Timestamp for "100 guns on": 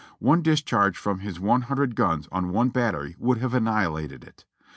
1.39-2.49